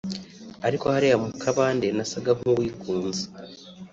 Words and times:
ariko 0.67 0.85
hariya 0.93 1.17
mu 1.23 1.29
kabande 1.41 1.87
nasaga 1.97 2.31
nk’uwigunze” 2.37 3.23